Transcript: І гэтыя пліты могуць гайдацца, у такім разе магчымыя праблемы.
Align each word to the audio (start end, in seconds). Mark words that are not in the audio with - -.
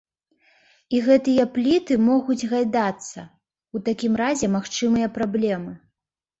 І 0.95 1.01
гэтыя 1.07 1.45
пліты 1.57 1.93
могуць 2.07 2.47
гайдацца, 2.55 3.19
у 3.77 3.85
такім 3.93 4.19
разе 4.25 4.53
магчымыя 4.59 5.07
праблемы. 5.23 5.81